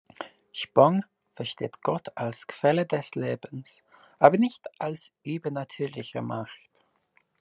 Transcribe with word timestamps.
Spong 0.51 1.05
versteht 1.35 1.83
Gott 1.83 2.17
als 2.17 2.47
Quelle 2.47 2.87
des 2.87 3.13
Lebens, 3.13 3.83
aber 4.17 4.37
nicht 4.37 4.65
als 4.79 5.11
übernatürliche 5.21 6.23
Macht. 6.23 6.71